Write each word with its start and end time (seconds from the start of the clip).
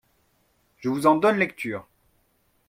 Je 0.79 0.89
vous 0.89 1.05
en 1.05 1.13
donne 1.13 1.37
lecture. 1.37 1.85